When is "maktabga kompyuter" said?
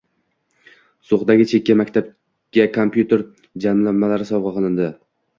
1.81-3.23